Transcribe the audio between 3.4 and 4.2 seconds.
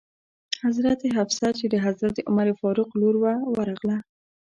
ورغله.